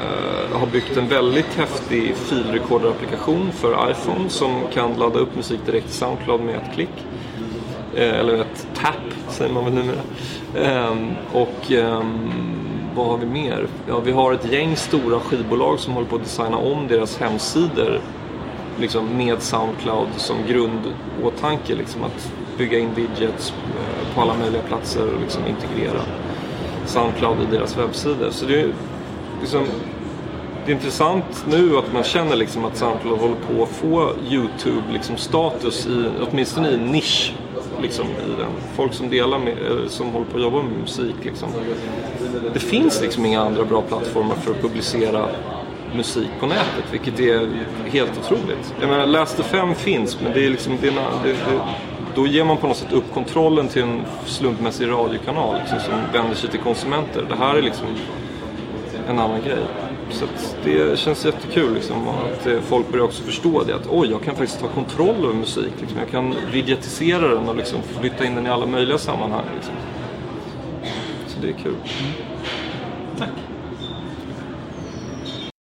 eh 0.00 0.58
har 0.58 0.66
byggt 0.66 0.96
en 0.96 1.08
väldigt 1.08 1.54
häftig 1.54 2.16
filrekorderapplikation 2.16 3.52
för 3.52 3.90
iPhone 3.90 4.28
som 4.28 4.60
kan 4.74 4.94
ladda 4.94 5.18
upp 5.18 5.36
musik 5.36 5.60
direkt 5.66 5.88
i 5.88 5.92
Soundcloud 5.92 6.40
med 6.40 6.54
ett 6.54 6.74
klick. 6.74 7.06
Eh, 7.94 8.18
eller 8.18 8.34
ett 8.34 8.66
tap 8.74 8.94
säger 9.28 9.52
man 9.52 9.64
väl 9.64 9.74
numera. 9.74 10.00
Ehm, 10.56 11.10
och 11.32 11.72
ehm, 11.72 12.30
vad 12.94 13.06
har 13.06 13.18
vi 13.18 13.26
mer? 13.26 13.66
Ja, 13.88 14.00
vi 14.00 14.12
har 14.12 14.32
ett 14.32 14.52
gäng 14.52 14.76
stora 14.76 15.20
skivbolag 15.20 15.78
som 15.78 15.92
håller 15.92 16.06
på 16.06 16.16
att 16.16 16.22
designa 16.22 16.56
om 16.56 16.88
deras 16.88 17.18
hemsidor 17.18 18.00
liksom 18.78 19.16
med 19.16 19.42
Soundcloud 19.42 20.08
som 20.16 20.36
grundåtanke. 20.48 21.74
Liksom, 21.74 22.04
att 22.04 22.32
bygga 22.58 22.78
in 22.78 22.94
widgets 22.94 23.52
eh, 23.52 24.14
på 24.14 24.20
alla 24.20 24.34
möjliga 24.34 24.62
platser 24.62 25.14
och 25.14 25.20
liksom 25.20 25.42
integrera. 25.46 26.02
Soundcloud 26.86 27.36
i 27.42 27.56
deras 27.56 27.78
webbsidor. 27.78 28.30
Så 28.30 28.46
det 28.46 28.60
är, 28.60 28.68
liksom, 29.40 29.64
det 30.66 30.72
är 30.72 30.74
intressant 30.74 31.44
nu 31.48 31.78
att 31.78 31.92
man 31.92 32.02
känner 32.02 32.36
liksom 32.36 32.64
att 32.64 32.76
Soundcloud 32.76 33.18
håller 33.18 33.36
på 33.36 33.62
att 33.62 33.68
få 33.68 34.12
YouTube-status, 34.30 35.86
liksom, 35.86 36.06
åtminstone 36.30 36.70
i 36.70 36.74
en 36.74 36.86
nisch. 36.86 37.34
Liksom, 37.82 38.06
i 38.06 38.40
den. 38.40 38.50
Folk 38.74 38.94
som 38.94 39.10
delar 39.10 39.38
med, 39.38 39.56
som 39.88 40.10
håller 40.10 40.26
på 40.26 40.36
att 40.36 40.42
jobba 40.42 40.62
med 40.62 40.80
musik. 40.80 41.14
Liksom. 41.22 41.48
Det 42.52 42.60
finns 42.60 43.02
liksom 43.02 43.26
inga 43.26 43.40
andra 43.40 43.64
bra 43.64 43.82
plattformar 43.82 44.34
för 44.34 44.50
att 44.50 44.62
publicera 44.62 45.28
musik 45.96 46.28
på 46.40 46.46
nätet, 46.46 46.84
vilket 46.92 47.20
är 47.20 47.48
helt 47.86 48.10
otroligt. 48.18 48.74
Jag 48.80 48.88
menar, 48.88 49.06
Last 49.06 49.40
5 49.40 49.74
finns, 49.74 50.20
men 50.20 50.32
det 50.32 50.46
är 50.46 50.50
liksom, 50.50 50.78
det 50.80 50.88
är, 50.88 50.92
det, 51.24 51.32
det, 51.32 51.60
då 52.14 52.26
ger 52.26 52.44
man 52.44 52.56
på 52.56 52.66
något 52.66 52.76
sätt 52.76 52.92
upp 52.92 53.14
kontrollen 53.14 53.68
till 53.68 53.82
en 53.82 54.02
slumpmässig 54.26 54.90
radiokanal 54.90 55.56
liksom, 55.60 55.80
som 55.80 55.94
vänder 56.12 56.36
sig 56.36 56.50
till 56.50 56.60
konsumenter. 56.60 57.26
Det 57.28 57.36
här 57.36 57.54
är 57.54 57.62
liksom 57.62 57.86
en 59.08 59.18
annan 59.18 59.42
grej. 59.42 59.64
Så 60.10 60.24
det 60.64 60.98
känns 60.98 61.24
jättekul 61.24 61.74
liksom, 61.74 62.08
att 62.08 62.46
eh, 62.46 62.60
folk 62.60 62.90
börjar 62.90 63.04
också 63.04 63.22
förstå 63.22 63.62
det. 63.62 63.74
Att 63.74 63.86
oj, 63.90 64.10
jag 64.10 64.22
kan 64.22 64.36
faktiskt 64.36 64.60
ta 64.60 64.68
kontroll 64.68 65.24
över 65.24 65.34
musik. 65.34 65.72
Liksom. 65.80 65.98
Jag 65.98 66.10
kan 66.10 66.34
videatisera 66.52 67.28
den 67.28 67.48
och 67.48 67.56
liksom 67.56 67.82
flytta 68.00 68.24
in 68.24 68.34
den 68.34 68.46
i 68.46 68.50
alla 68.50 68.66
möjliga 68.66 68.98
sammanhang. 68.98 69.44
Liksom. 69.54 69.74
Så 71.26 71.40
det 71.40 71.48
är 71.48 71.52
kul. 71.52 71.74
Mm. 71.74 72.31